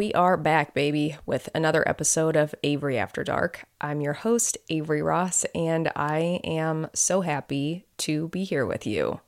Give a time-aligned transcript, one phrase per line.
[0.00, 3.66] We are back, baby, with another episode of Avery After Dark.
[3.82, 9.20] I'm your host, Avery Ross, and I am so happy to be here with you.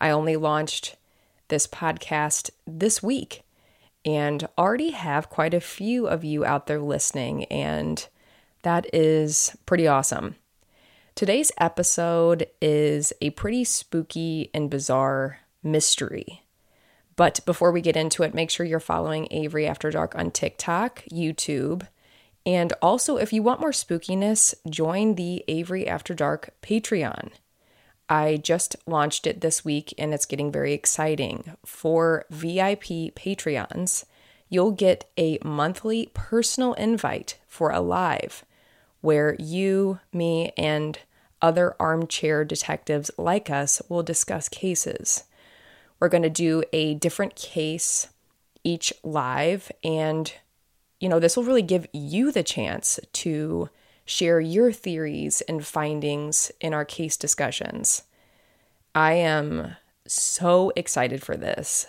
[0.00, 0.96] I only launched
[1.46, 3.44] this podcast this week
[4.04, 8.04] and already have quite a few of you out there listening, and
[8.62, 10.34] that is pretty awesome.
[11.14, 16.41] Today's episode is a pretty spooky and bizarre mystery.
[17.22, 21.04] But before we get into it, make sure you're following Avery After Dark on TikTok,
[21.04, 21.86] YouTube,
[22.44, 27.30] and also if you want more spookiness, join the Avery After Dark Patreon.
[28.08, 31.56] I just launched it this week and it's getting very exciting.
[31.64, 34.04] For VIP Patreons,
[34.48, 38.44] you'll get a monthly personal invite for a live
[39.00, 40.98] where you, me, and
[41.40, 45.22] other armchair detectives like us will discuss cases.
[46.02, 48.08] We're going to do a different case
[48.64, 49.70] each live.
[49.84, 50.34] And,
[50.98, 53.70] you know, this will really give you the chance to
[54.04, 58.02] share your theories and findings in our case discussions.
[58.96, 61.86] I am so excited for this.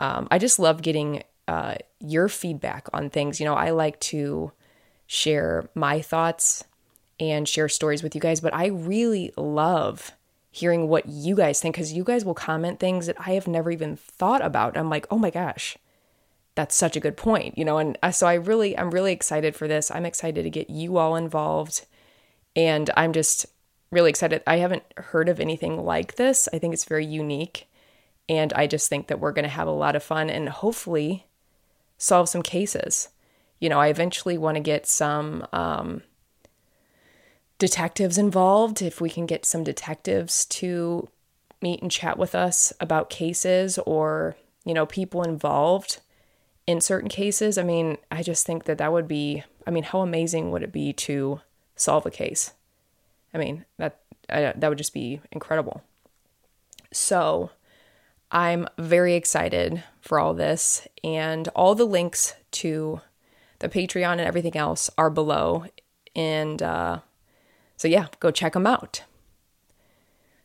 [0.00, 3.38] Um, I just love getting uh, your feedback on things.
[3.38, 4.50] You know, I like to
[5.06, 6.64] share my thoughts
[7.20, 10.10] and share stories with you guys, but I really love
[10.50, 13.70] hearing what you guys think because you guys will comment things that I have never
[13.70, 14.76] even thought about.
[14.76, 15.78] I'm like, oh my gosh,
[16.56, 17.78] that's such a good point, you know.
[17.78, 19.90] And so I really, I'm really excited for this.
[19.90, 21.86] I'm excited to get you all involved,
[22.56, 23.46] and I'm just
[23.92, 24.42] really excited.
[24.46, 26.48] I haven't heard of anything like this.
[26.52, 27.68] I think it's very unique,
[28.28, 31.26] and I just think that we're going to have a lot of fun and hopefully
[31.96, 33.08] solve some cases.
[33.60, 35.46] You know, I eventually want to get some.
[35.52, 36.02] Um,
[37.60, 41.08] detectives involved, if we can get some detectives to
[41.62, 44.34] meet and chat with us about cases or,
[44.64, 46.00] you know, people involved
[46.66, 47.58] in certain cases.
[47.58, 50.72] I mean, I just think that that would be, I mean, how amazing would it
[50.72, 51.40] be to
[51.76, 52.52] solve a case?
[53.32, 55.82] I mean, that I, that would just be incredible.
[56.92, 57.50] So,
[58.32, 63.00] I'm very excited for all this, and all the links to
[63.58, 65.66] the Patreon and everything else are below.
[66.14, 67.00] And uh,
[67.80, 69.04] so, yeah, go check them out.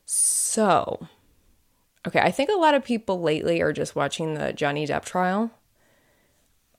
[0.06, 1.10] So,
[2.08, 5.52] okay, I think a lot of people lately are just watching the Johnny Depp trial,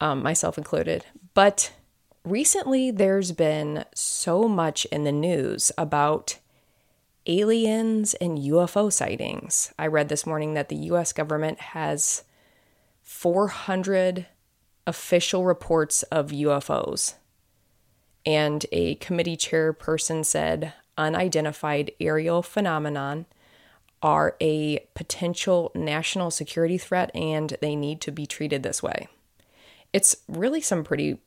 [0.01, 1.05] um, myself included.
[1.35, 1.75] But
[2.25, 6.39] recently, there's been so much in the news about
[7.27, 9.75] aliens and UFO sightings.
[9.79, 12.25] I read this morning that the US government has
[13.03, 14.25] 400
[14.87, 17.13] official reports of UFOs
[18.27, 23.25] and a committee chairperson said unidentified aerial phenomenon
[24.03, 29.09] are a potential national security threat and they need to be treated this way.
[29.93, 31.19] It's really some pretty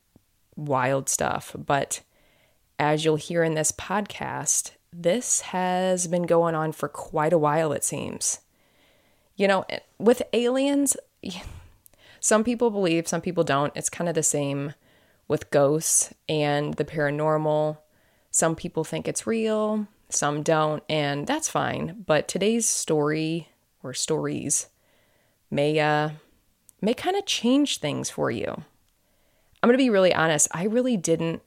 [0.56, 2.02] wild stuff, but
[2.78, 7.72] as you'll hear in this podcast, this has been going on for quite a while,
[7.72, 8.40] it seems.
[9.36, 9.64] You know,
[9.98, 10.96] with aliens,
[12.20, 13.72] some people believe, some people don't.
[13.74, 14.74] It's kind of the same
[15.30, 17.78] with ghosts and the paranormal.
[18.32, 22.02] Some people think it's real, some don't, and that's fine.
[22.04, 23.48] But today's story
[23.80, 24.66] or stories
[25.48, 26.10] may uh,
[26.80, 28.48] may kind of change things for you.
[29.62, 31.42] I'm going to be really honest, I really didn't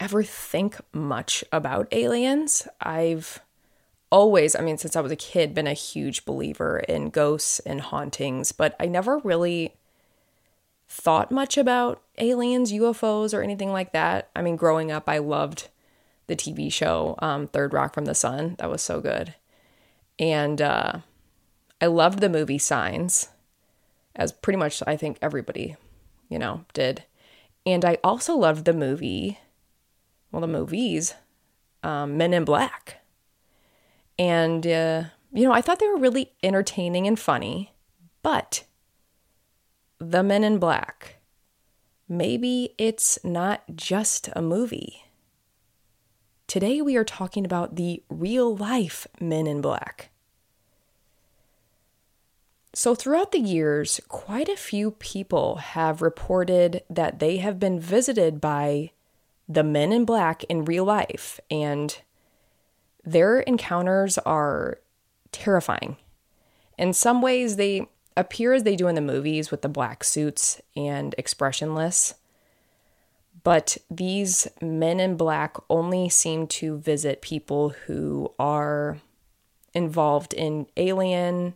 [0.00, 2.66] ever think much about aliens.
[2.80, 3.38] I've
[4.10, 7.80] always, I mean, since I was a kid, been a huge believer in ghosts and
[7.80, 9.76] hauntings, but I never really
[10.88, 14.30] thought much about aliens, UFOs, or anything like that.
[14.36, 15.68] I mean, growing up, I loved
[16.26, 18.56] the TV show um, Third Rock from the Sun.
[18.58, 19.34] That was so good.
[20.18, 21.00] And uh,
[21.80, 23.28] I loved the movie Signs,
[24.14, 25.76] as pretty much I think everybody,
[26.28, 27.04] you know, did.
[27.64, 29.38] And I also loved the movie,
[30.30, 31.14] well, the movies,
[31.82, 33.02] um, Men in Black.
[34.18, 37.74] And, uh, you know, I thought they were really entertaining and funny,
[38.22, 38.64] but
[39.98, 41.16] the Men in Black
[42.08, 45.04] maybe it's not just a movie.
[46.46, 50.10] Today, we are talking about the real life Men in Black.
[52.72, 58.40] So, throughout the years, quite a few people have reported that they have been visited
[58.40, 58.92] by
[59.48, 61.98] the men in black in real life, and
[63.04, 64.78] their encounters are
[65.32, 65.96] terrifying.
[66.76, 70.60] In some ways, they appear as they do in the movies with the black suits
[70.74, 72.14] and expressionless.
[73.42, 78.98] But these men in black only seem to visit people who are
[79.74, 81.54] involved in alien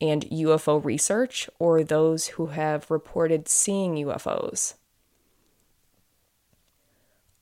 [0.00, 4.74] and UFO research or those who have reported seeing UFOs.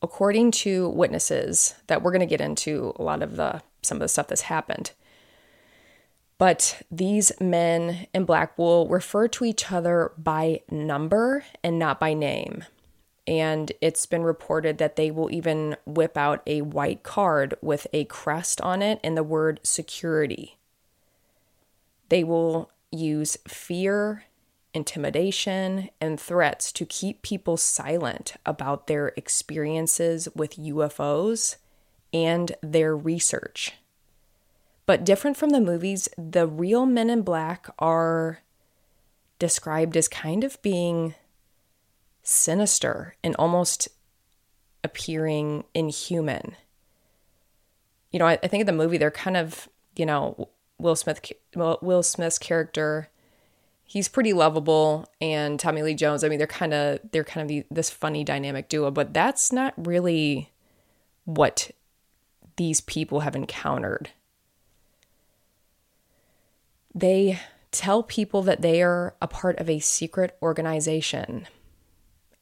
[0.00, 4.00] According to witnesses that we're going to get into a lot of the some of
[4.00, 4.92] the stuff that's happened,
[6.38, 12.14] but these men in black will refer to each other by number and not by
[12.14, 12.64] name.
[13.26, 18.04] And it's been reported that they will even whip out a white card with a
[18.06, 20.56] crest on it and the word security.
[22.08, 24.24] They will use fear,
[24.74, 31.56] intimidation, and threats to keep people silent about their experiences with UFOs
[32.12, 33.74] and their research.
[34.86, 38.40] But different from the movies, the real men in black are
[39.38, 41.14] described as kind of being
[42.22, 43.88] sinister and almost
[44.84, 46.56] appearing inhuman.
[48.10, 50.48] You know, I, I think in the movie they're kind of, you know,
[50.78, 53.08] Will Smith Will Smith's character
[53.84, 57.48] he's pretty lovable and Tommy Lee Jones I mean they're kind of they're kind of
[57.48, 60.50] the, this funny dynamic duo but that's not really
[61.24, 61.70] what
[62.56, 64.10] these people have encountered
[66.94, 67.38] they
[67.70, 71.46] tell people that they are a part of a secret organization.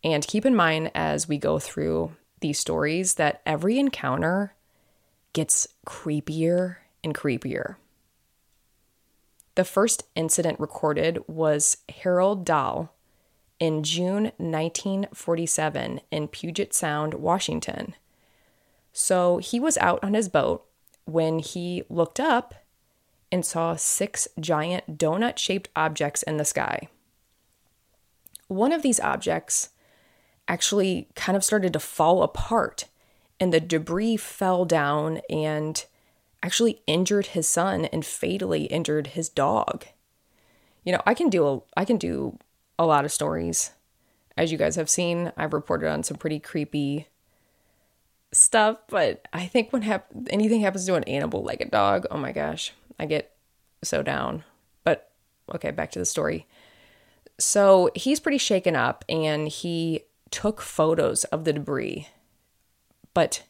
[0.03, 4.55] And keep in mind as we go through these stories that every encounter
[5.33, 7.77] gets creepier and creepier.
[9.55, 12.95] The first incident recorded was Harold Dahl
[13.59, 17.95] in June 1947 in Puget Sound, Washington.
[18.93, 20.65] So he was out on his boat
[21.05, 22.55] when he looked up
[23.33, 26.89] and saw six giant donut shaped objects in the sky.
[28.49, 29.71] One of these objects
[30.49, 32.87] actually kind of started to fall apart,
[33.39, 35.85] and the debris fell down and
[36.43, 39.85] actually injured his son and fatally injured his dog.
[40.85, 42.39] You know, I can do a, I can do
[42.79, 43.73] a lot of stories.
[44.37, 47.09] As you guys have seen, I've reported on some pretty creepy
[48.33, 52.17] stuff, but I think when hap- anything happens to an animal like a dog, oh
[52.17, 53.33] my gosh, I get
[53.83, 54.45] so down.
[54.85, 55.11] But
[55.55, 56.47] okay, back to the story.
[57.39, 62.09] So he's pretty shaken up and he took photos of the debris.
[63.15, 63.45] But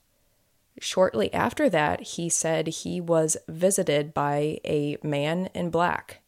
[0.81, 6.21] shortly after that, he said he was visited by a man in black.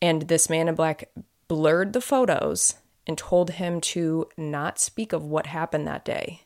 [0.00, 1.10] And this man in black
[1.48, 2.76] blurred the photos
[3.06, 6.40] and told him to not speak of what happened that day.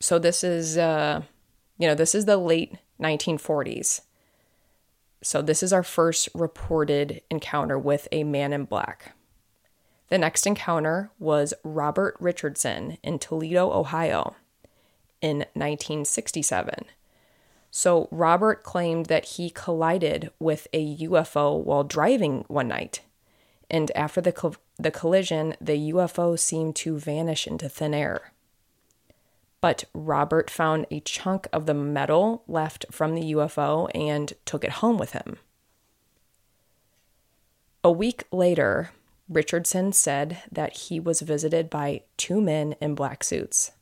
[0.00, 1.22] So this is uh
[1.78, 4.02] you know, this is the late 1940s.
[5.22, 9.16] So, this is our first reported encounter with a man in black.
[10.08, 14.36] The next encounter was Robert Richardson in Toledo, Ohio
[15.20, 16.84] in 1967.
[17.70, 23.00] So, Robert claimed that he collided with a UFO while driving one night.
[23.68, 28.32] And after the, co- the collision, the UFO seemed to vanish into thin air
[29.60, 34.70] but Robert found a chunk of the metal left from the UFO and took it
[34.70, 35.38] home with him.
[37.82, 38.90] A week later,
[39.28, 43.72] Richardson said that he was visited by two men in black suits.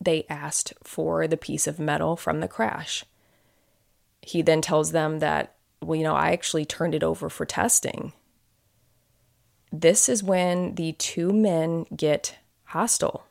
[0.00, 3.04] They asked for the piece of metal from the crash.
[4.20, 8.12] He then tells them that, well, you know, I actually turned it over for testing.
[9.70, 13.26] This is when the two men get hostile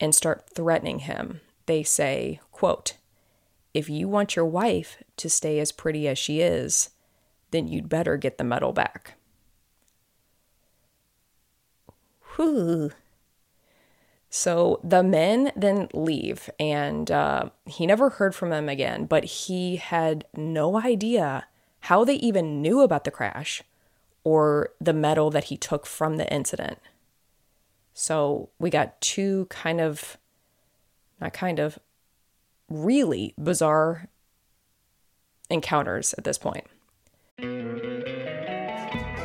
[0.00, 1.40] and start threatening him.
[1.66, 2.94] They say, quote,
[3.74, 6.90] if you want your wife to stay as pretty as she is,
[7.50, 9.14] then you'd better get the metal back.
[12.36, 12.90] Whew.
[14.30, 19.76] So the men then leave, and uh, he never heard from them again, but he
[19.76, 21.46] had no idea
[21.80, 23.62] how they even knew about the crash
[24.24, 26.78] or the metal that he took from the incident.
[27.98, 30.16] So we got two kind of,
[31.20, 31.80] not kind of,
[32.70, 34.06] really bizarre
[35.50, 36.64] encounters at this point.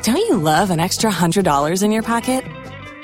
[0.02, 2.42] Don't you love an extra $100 in your pocket?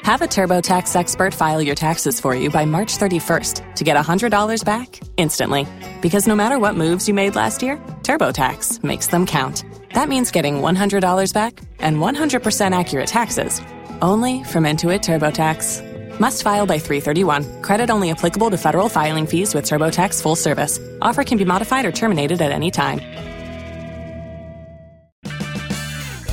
[0.03, 4.65] Have a TurboTax expert file your taxes for you by March 31st to get $100
[4.65, 5.69] back instantly.
[6.03, 9.65] Because no matter what moves you made last year, TurboTax makes them count.
[9.95, 13.61] That means getting $100 back and 100% accurate taxes
[14.03, 16.19] only from Intuit TurboTax.
[16.21, 17.63] Must file by 331.
[17.63, 20.79] Credit only applicable to federal filing fees with TurboTax full service.
[21.01, 23.01] Offer can be modified or terminated at any time.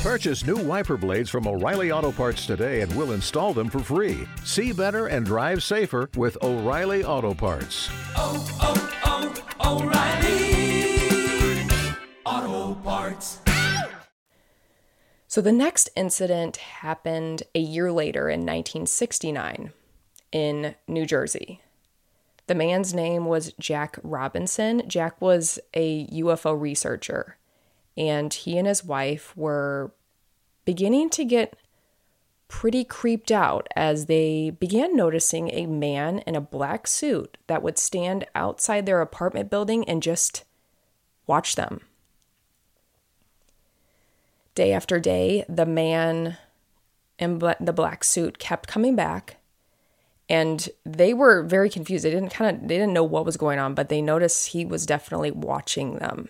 [0.02, 4.26] Purchase new wiper blades from O'Reilly Auto Parts today and we'll install them for free.
[4.44, 7.90] See better and drive safer with O'Reilly Auto Parts.
[8.16, 11.68] Oh, oh, oh, O'Reilly
[12.24, 13.40] Auto Parts.
[15.38, 19.72] So the next incident happened a year later in 1969
[20.32, 21.60] in New Jersey.
[22.48, 24.82] The man's name was Jack Robinson.
[24.88, 27.36] Jack was a UFO researcher,
[27.96, 29.92] and he and his wife were
[30.64, 31.56] beginning to get
[32.48, 37.78] pretty creeped out as they began noticing a man in a black suit that would
[37.78, 40.44] stand outside their apartment building and just
[41.28, 41.82] watch them.
[44.58, 46.36] Day after day, the man
[47.16, 49.36] in the black suit kept coming back
[50.28, 52.04] and they were very confused.
[52.04, 54.64] They didn't kind of they didn't know what was going on, but they noticed he
[54.64, 56.28] was definitely watching them.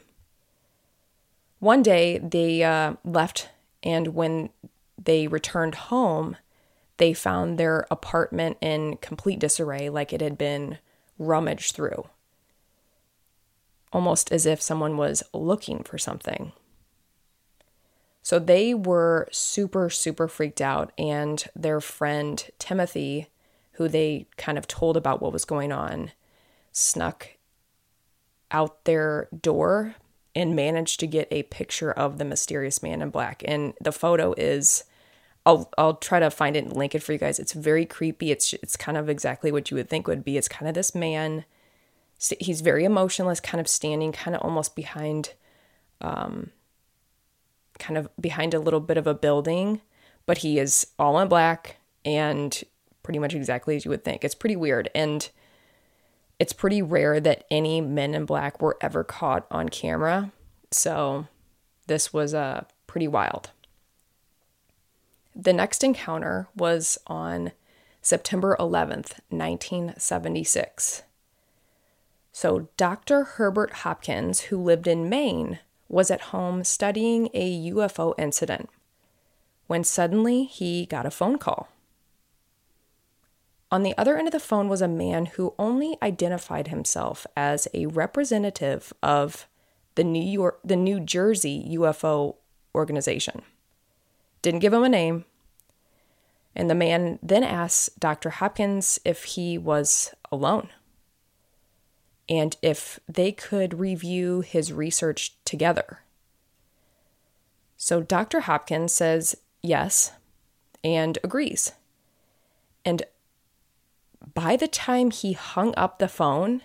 [1.59, 3.49] One day they uh, left,
[3.83, 4.51] and when
[5.03, 6.37] they returned home,
[6.99, 10.77] they found their apartment in complete disarray, like it had been
[11.19, 12.11] rummaged through,
[13.91, 16.53] almost as if someone was looking for something.
[18.29, 20.93] So they were super, super freaked out.
[20.99, 23.29] And their friend Timothy,
[23.73, 26.11] who they kind of told about what was going on,
[26.71, 27.39] snuck
[28.51, 29.95] out their door
[30.35, 33.43] and managed to get a picture of the mysterious man in black.
[33.47, 34.85] And the photo is
[35.47, 37.39] I'll I'll try to find it and link it for you guys.
[37.39, 38.31] It's very creepy.
[38.31, 40.37] It's it's kind of exactly what you would think would be.
[40.37, 41.47] It's kind of this man.
[42.39, 45.33] He's very emotionless, kind of standing, kind of almost behind
[46.03, 46.51] um,
[47.79, 49.81] kind of behind a little bit of a building,
[50.27, 52.63] but he is all in black and
[53.03, 54.25] pretty much exactly as you would think.
[54.25, 54.91] It's pretty weird.
[54.95, 55.29] And
[56.39, 60.31] it's pretty rare that any men in black were ever caught on camera.
[60.71, 61.27] So
[61.87, 63.51] this was uh, pretty wild.
[65.35, 67.53] The next encounter was on
[68.03, 71.03] September 11th, 1976.
[72.33, 73.25] So, Dr.
[73.25, 75.59] Herbert Hopkins, who lived in Maine,
[75.89, 78.69] was at home studying a UFO incident
[79.67, 81.69] when suddenly he got a phone call.
[83.71, 87.69] On the other end of the phone was a man who only identified himself as
[87.75, 89.47] a representative of
[89.95, 92.37] the New York the New Jersey UFO
[92.75, 93.43] organization.
[94.41, 95.25] Didn't give him a name.
[96.57, 98.31] And the man then asked Dr.
[98.31, 100.71] Hopkins if he was alone
[102.29, 106.01] and if they could review his research together.
[107.77, 108.41] So Dr.
[108.41, 110.13] Hopkins says yes
[110.85, 111.73] and agrees.
[112.85, 113.03] And
[114.35, 116.63] by the time he hung up the phone,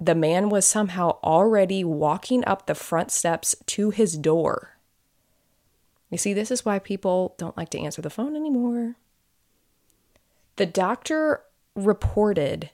[0.00, 4.78] the man was somehow already walking up the front steps to his door.
[6.10, 8.96] You see, this is why people don't like to answer the phone anymore.
[10.56, 11.42] The doctor
[11.74, 12.70] reported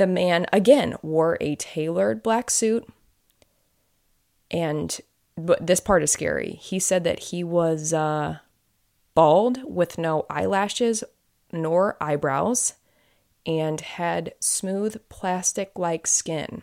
[0.00, 2.88] the man, again, wore a tailored black suit.
[4.50, 4.98] And
[5.36, 6.52] but this part is scary.
[6.52, 8.38] He said that he was uh,
[9.14, 11.04] bald with no eyelashes
[11.52, 12.74] nor eyebrows
[13.44, 16.62] and had smooth plastic like skin,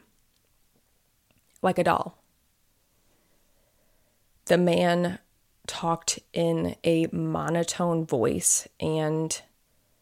[1.61, 2.17] like a doll.
[4.45, 5.19] The man
[5.67, 9.39] talked in a monotone voice and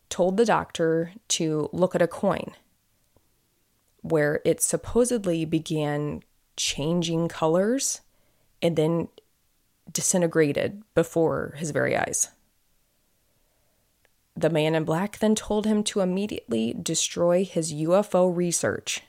[0.08, 2.54] told the doctor to look at a coin
[4.06, 6.22] where it supposedly began
[6.56, 8.02] changing colors
[8.62, 9.08] and then
[9.92, 12.30] disintegrated before his very eyes.
[14.36, 19.02] The man in black then told him to immediately destroy his UFO research.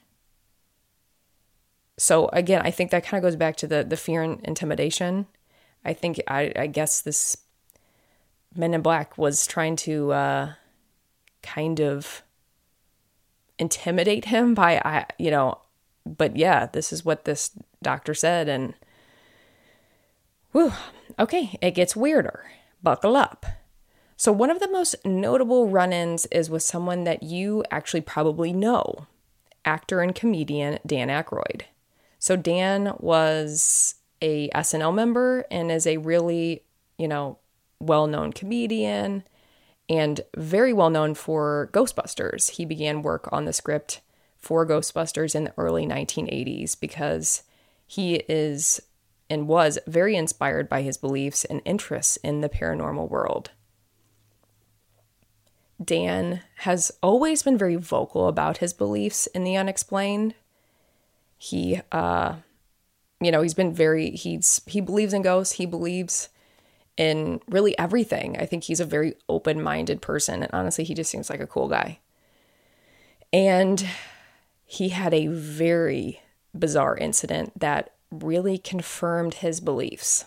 [1.98, 5.26] So again, I think that kind of goes back to the the fear and intimidation.
[5.84, 7.36] I think I, I guess this
[8.54, 10.52] Men in Black was trying to uh,
[11.42, 12.22] kind of
[13.58, 15.60] intimidate him by I you know
[16.04, 17.50] but yeah this is what this
[17.82, 18.74] doctor said and
[20.52, 20.72] whew,
[21.18, 22.44] okay it gets weirder.
[22.82, 23.46] Buckle up.
[24.16, 29.06] So one of the most notable run-ins is with someone that you actually probably know
[29.64, 31.62] actor and comedian Dan Aykroyd.
[32.18, 36.62] So Dan was a SNL member and is a really,
[36.96, 37.38] you know,
[37.78, 39.24] well-known comedian
[39.88, 42.50] and very well known for Ghostbusters.
[42.50, 44.00] He began work on the script
[44.38, 47.42] for Ghostbusters in the early 1980s because
[47.86, 48.80] he is
[49.28, 53.50] and was very inspired by his beliefs and interests in the paranormal world.
[55.82, 60.34] Dan has always been very vocal about his beliefs in the unexplained.
[61.36, 62.36] He, uh,
[63.20, 65.54] you know, he's been very, he's, he believes in ghosts.
[65.54, 66.28] He believes
[66.96, 68.36] in really everything.
[68.38, 70.42] I think he's a very open minded person.
[70.42, 71.98] And honestly, he just seems like a cool guy.
[73.32, 73.86] And
[74.64, 76.20] he had a very
[76.58, 80.24] bizarre incident that really confirmed his beliefs.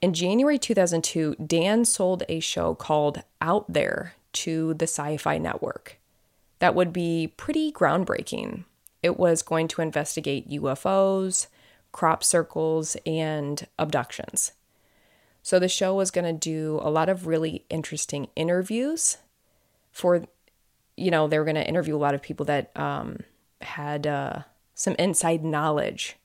[0.00, 5.98] In January 2002, Dan sold a show called Out There to the Sci Fi Network.
[6.58, 8.64] That would be pretty groundbreaking.
[9.02, 11.46] It was going to investigate UFOs,
[11.92, 14.52] crop circles, and abductions.
[15.46, 19.18] So the show was going to do a lot of really interesting interviews
[19.92, 20.24] for,
[20.96, 23.20] you know, they were going to interview a lot of people that um,
[23.60, 24.40] had uh,
[24.74, 26.16] some inside knowledge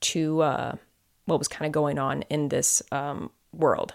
[0.00, 0.76] to uh,
[1.24, 3.94] what was kind of going on in this um, world.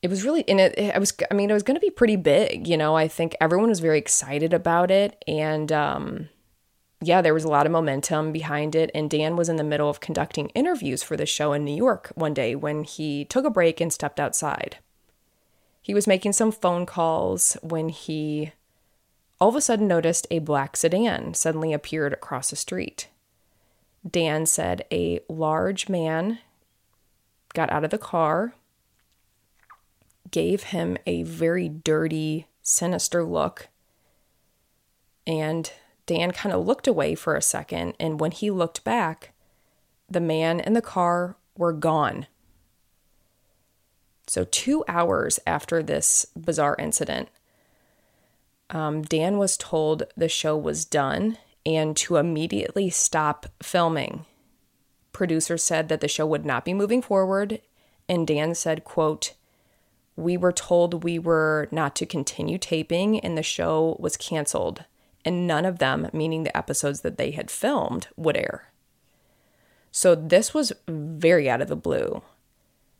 [0.00, 0.78] It was really in it.
[0.78, 2.68] I was, I mean, it was going to be pretty big.
[2.68, 6.28] You know, I think everyone was very excited about it, and um,
[7.00, 8.90] yeah, there was a lot of momentum behind it.
[8.94, 12.10] And Dan was in the middle of conducting interviews for the show in New York
[12.14, 14.78] one day when he took a break and stepped outside.
[15.80, 18.52] He was making some phone calls when he
[19.40, 23.08] all of a sudden noticed a black sedan suddenly appeared across the street.
[24.08, 26.40] Dan said a large man
[27.54, 28.54] got out of the car,
[30.30, 33.68] gave him a very dirty, sinister look,
[35.26, 35.72] and
[36.08, 37.92] Dan kind of looked away for a second.
[38.00, 39.34] And when he looked back,
[40.08, 42.26] the man and the car were gone.
[44.26, 47.28] So, two hours after this bizarre incident,
[48.70, 54.24] um, Dan was told the show was done and to immediately stop filming.
[55.12, 57.60] Producers said that the show would not be moving forward,
[58.08, 59.34] and Dan said, quote,
[60.16, 64.84] we were told we were not to continue taping and the show was canceled,
[65.28, 68.72] and none of them, meaning the episodes that they had filmed, would air.
[69.90, 72.22] So this was very out of the blue.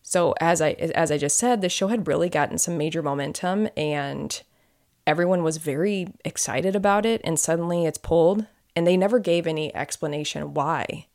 [0.03, 3.69] So as I as I just said, the show had really gotten some major momentum
[3.79, 4.43] and
[5.07, 9.75] everyone was very excited about it and suddenly it's pulled and they never gave any
[9.75, 11.07] explanation why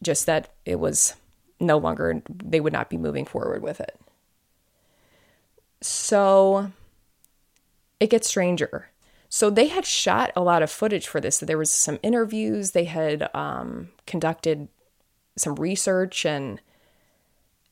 [0.00, 1.16] just that it was
[1.58, 3.98] no longer they would not be moving forward with it
[5.80, 6.70] so
[7.98, 8.90] it gets stranger
[9.28, 12.70] so they had shot a lot of footage for this so there was some interviews
[12.70, 14.68] they had um, conducted
[15.36, 16.60] some research and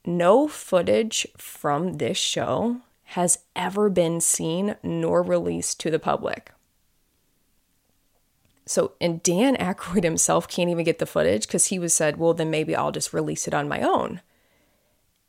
[0.05, 6.53] no footage from this show has ever been seen nor released to the public.
[8.64, 12.35] So, and Dan Aykroyd himself can't even get the footage because he was said, well,
[12.35, 14.21] then maybe I'll just release it on my own.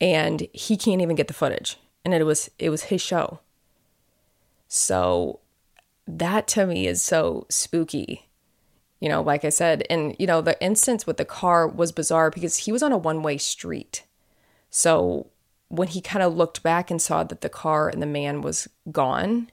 [0.02, 1.78] And he can't even get the footage.
[2.04, 3.40] And it was it was his show.
[4.68, 5.40] So
[6.08, 8.30] that to me is so spooky.
[9.00, 12.32] You know, like I said, and you know, the instance with the car was bizarre
[12.32, 14.04] because he was on a one-way street.
[14.70, 15.28] So
[15.70, 18.68] when he kind of looked back and saw that the car and the man was
[18.92, 19.52] gone,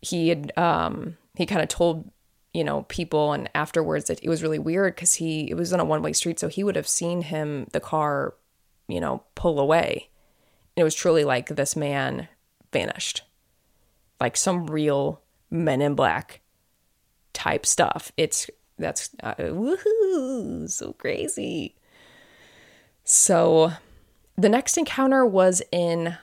[0.00, 2.10] he had um, he kind of told
[2.52, 5.80] you know people and afterwards that it was really weird because he it was on
[5.80, 8.34] a one way street, so he would have seen him the car,
[8.86, 10.10] you know, pull away.
[10.76, 12.28] And it was truly like this man
[12.72, 13.22] vanished,
[14.20, 15.22] like some real
[15.54, 16.40] Men in Black
[17.32, 18.10] type stuff.
[18.16, 21.76] It's that's uh, woohoo, so crazy.
[23.04, 23.70] So
[24.36, 26.16] the next encounter was in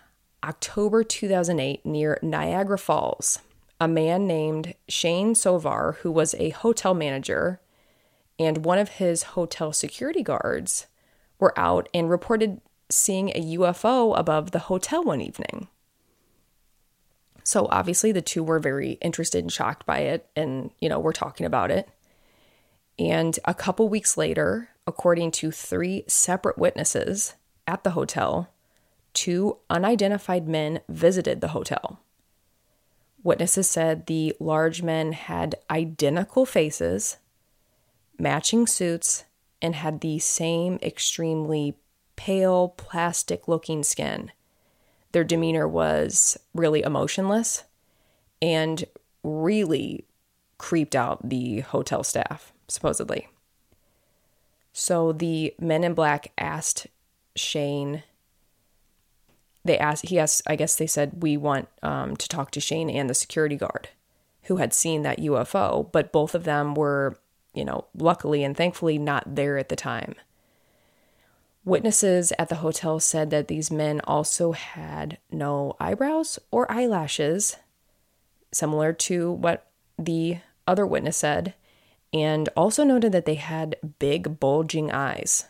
[0.44, 3.40] October 2008 near Niagara Falls.
[3.80, 7.62] A man named Shane Sovar, who was a hotel manager,
[8.38, 10.88] and one of his hotel security guards
[11.40, 15.70] were out and reported seeing a UFO above the hotel one evening.
[17.44, 21.12] So obviously the two were very interested and shocked by it and you know, we're
[21.12, 21.90] talking about it.
[23.00, 27.36] And a couple weeks later, according to three separate witnesses,
[27.68, 28.50] at the hotel,
[29.14, 32.00] two unidentified men visited the hotel.
[33.24, 37.18] Witnesses said the large men had identical faces,
[38.18, 39.26] matching suits,
[39.62, 41.78] and had the same extremely
[42.16, 44.32] pale, plastic looking skin.
[45.12, 47.64] Their demeanor was really emotionless
[48.42, 48.86] and
[49.24, 50.06] really
[50.58, 53.28] creeped out the hotel staff, supposedly.
[54.74, 56.88] So the men in black asked
[57.36, 58.04] Shane.
[59.64, 62.90] They asked, he asked, I guess they said, we want um, to talk to Shane
[62.90, 63.90] and the security guard
[64.44, 67.18] who had seen that UFO, but both of them were,
[67.54, 70.16] you know, luckily and thankfully not there at the time.
[71.64, 77.58] Witnesses at the hotel said that these men also had no eyebrows or eyelashes,
[78.52, 81.54] similar to what the other witness said,
[82.12, 85.46] and also noted that they had big, bulging eyes.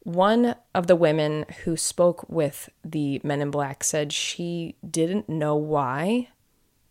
[0.00, 5.54] One of the women who spoke with the men in black said she didn't know
[5.54, 6.28] why,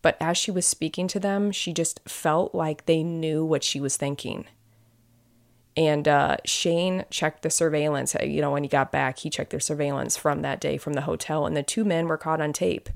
[0.00, 3.78] but as she was speaking to them, she just felt like they knew what she
[3.78, 4.46] was thinking.
[5.76, 8.14] And uh, Shane checked the surveillance.
[8.22, 11.02] You know, when he got back, he checked their surveillance from that day from the
[11.02, 12.88] hotel, and the two men were caught on tape.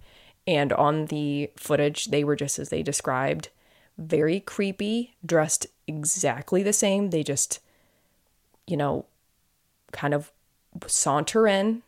[0.47, 3.49] And on the footage, they were just as they described
[3.99, 7.11] very creepy, dressed exactly the same.
[7.11, 7.59] They just,
[8.67, 9.07] you know,
[9.93, 10.31] kind of
[10.87, 11.83] saunter in.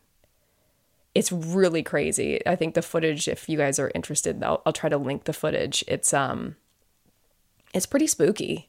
[1.14, 2.44] It's really crazy.
[2.46, 5.32] I think the footage, if you guys are interested, I'll, I'll try to link the
[5.32, 5.84] footage.
[5.88, 6.56] It's um,
[7.72, 8.68] it's pretty spooky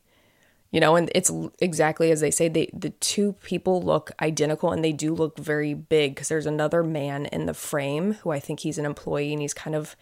[0.72, 4.84] you know and it's exactly as they say they the two people look identical and
[4.84, 8.62] they do look very big because there's another man in the frame who i think
[8.62, 9.96] he's an employee and he's kind of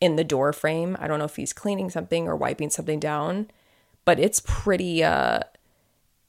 [0.00, 0.96] in the door frame.
[1.00, 3.50] I don't know if he's cleaning something or wiping something down
[4.06, 5.40] but it's pretty uh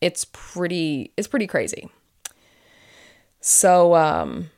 [0.01, 1.89] it's pretty it's pretty crazy.
[3.39, 4.49] So um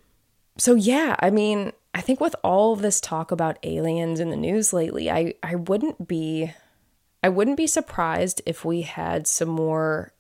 [0.58, 4.74] so yeah i mean i think with all this talk about aliens in the news
[4.74, 6.52] lately i i wouldn't be
[7.22, 10.14] I wouldn't be surprised if we had some more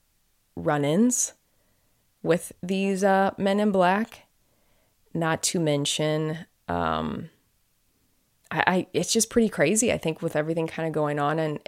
[0.55, 1.33] run ins
[2.21, 4.25] with these uh, men in black.
[5.13, 7.29] Not to mention, um,
[8.51, 9.91] I, I it's just pretty crazy.
[9.91, 11.59] I think with everything kind of going on, and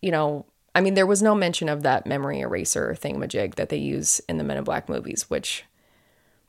[0.00, 3.76] you know, I mean, there was no mention of that memory eraser thingamajig that they
[3.76, 5.64] use in the Men in Black movies, which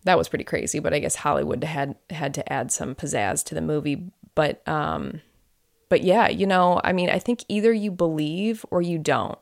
[0.04, 0.80] that was pretty crazy.
[0.80, 4.12] But I guess Hollywood had had to add some pizzazz to the movie.
[4.34, 5.22] But um,
[5.90, 9.40] but yeah, you know, I mean, I think either you believe or you don't.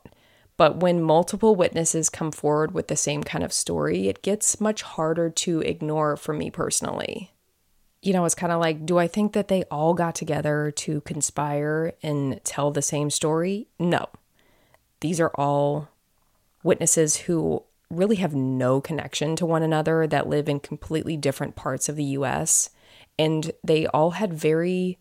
[0.56, 4.82] But when multiple witnesses come forward with the same kind of story, it gets much
[4.82, 7.32] harder to ignore for me personally.
[8.02, 11.00] You know, it's kind of like, do I think that they all got together to
[11.02, 13.68] conspire and tell the same story?
[13.78, 14.06] No.
[15.00, 15.88] These are all
[16.62, 21.88] witnesses who really have no connection to one another that live in completely different parts
[21.88, 22.70] of the US.
[23.18, 24.98] And they all had very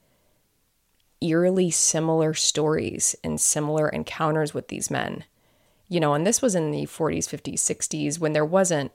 [1.21, 5.23] eerily similar stories and similar encounters with these men.
[5.87, 8.91] You know, and this was in the 40s, 50s, 60s when there wasn't,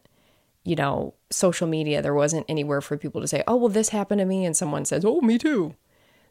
[0.64, 2.02] you know, social media.
[2.02, 4.44] There wasn't anywhere for people to say, oh, well, this happened to me.
[4.44, 5.76] And someone says, oh, me too.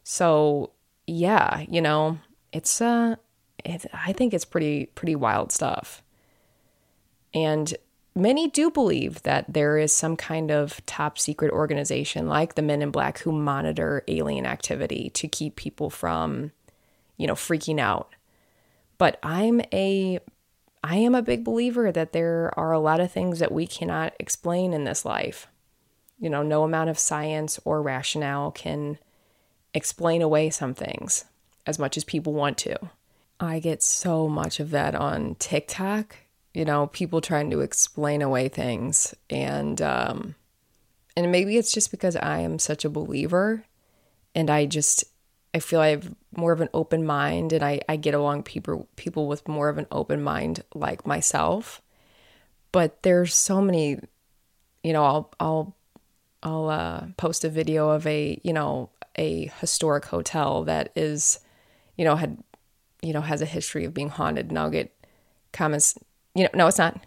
[0.04, 0.72] So,
[1.06, 2.18] yeah, you know,
[2.52, 3.16] it's, uh,
[3.64, 6.02] it, I think it's pretty, pretty wild stuff.
[7.32, 7.74] And
[8.20, 12.82] many do believe that there is some kind of top secret organization like the Men
[12.82, 16.52] in Black who monitor alien activity to keep people from,
[17.16, 18.14] you know, freaking out.
[18.98, 20.20] But I'm a
[20.82, 24.14] I am a big believer that there are a lot of things that we cannot
[24.18, 25.46] explain in this life.
[26.18, 28.98] You know, no amount of science or rationale can
[29.74, 31.24] explain away some things
[31.66, 32.78] as much as people want to.
[33.38, 36.16] I get so much of that on TikTok
[36.54, 39.14] you know, people trying to explain away things.
[39.28, 40.34] And, um,
[41.16, 43.64] and maybe it's just because I am such a believer
[44.34, 45.04] and I just,
[45.54, 48.88] I feel I have more of an open mind and I, I get along people,
[48.96, 51.82] people with more of an open mind like myself.
[52.72, 53.98] But there's so many,
[54.82, 55.76] you know, I'll, I'll,
[56.42, 61.40] I'll uh, post a video of a, you know, a historic hotel that is,
[61.96, 62.38] you know, had,
[63.02, 64.94] you know, has a history of being haunted and I'll get
[65.52, 65.98] comments
[66.34, 67.00] you know, no, it's not.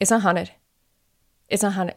[0.00, 0.50] It's not haunted.
[1.48, 1.96] It's not haunted.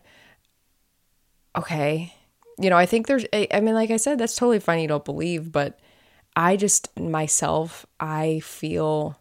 [1.56, 2.14] Okay.
[2.58, 4.80] You know, I think there's, I mean, like I said, that's totally fine.
[4.80, 5.80] You don't believe, but
[6.36, 9.20] I just, myself, I feel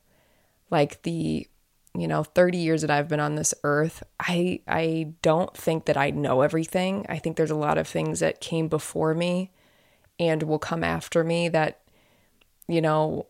[0.71, 1.47] like the,
[1.95, 5.97] you know, 30 years that I've been on this earth, I, I don't think that
[5.97, 7.07] I know everything.
[7.09, 9.53] I think there's a lot of things that came before me
[10.19, 11.81] and will come after me that,
[12.67, 13.27] you know,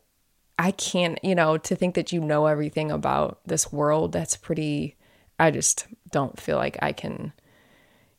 [0.58, 4.96] I can't, you know, to think that you know everything about this world, that's pretty,
[5.38, 7.32] I just don't feel like I can,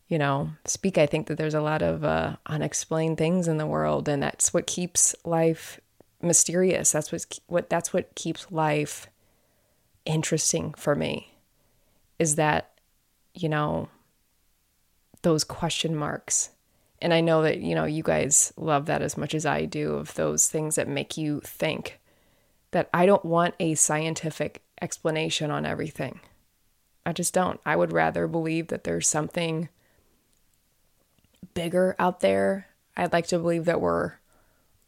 [0.08, 0.98] you know, speak.
[0.98, 4.54] I think that there's a lot of uh, unexplained things in the world, and that's
[4.54, 5.82] what keeps life
[6.22, 6.94] mysterious.
[6.94, 9.08] That's what, what, that's what keeps life
[10.06, 11.36] interesting for me
[12.18, 12.72] is that,
[13.34, 13.90] you know,
[15.24, 16.52] those question marks.
[17.02, 19.96] And I know that, you know, you guys love that as much as I do
[19.96, 21.99] of those things that make you think
[22.72, 26.20] that I don't want a scientific explanation on everything.
[27.06, 27.60] I just don't.
[27.66, 29.70] I would rather believe that there's something
[31.54, 32.68] bigger out there.
[32.96, 34.14] I'd like to believe that we're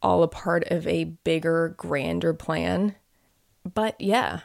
[0.00, 2.94] all a part of a bigger, grander plan.
[3.72, 4.40] But yeah,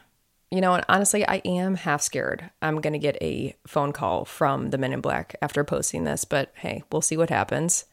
[0.50, 2.50] you know, and honestly, I am half scared.
[2.62, 6.24] I'm going to get a phone call from the Men in Black after posting this,
[6.24, 7.84] but hey, we'll see what happens.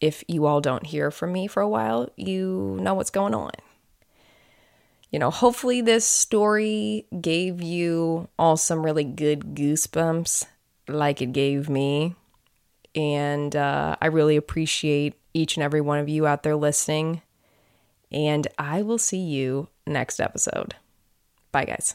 [0.00, 3.52] If you all don't hear from me for a while, you know what's going on.
[5.10, 10.44] You know, hopefully, this story gave you all some really good goosebumps
[10.86, 12.14] like it gave me.
[12.94, 17.22] And uh, I really appreciate each and every one of you out there listening.
[18.10, 20.74] And I will see you next episode.
[21.52, 21.94] Bye, guys.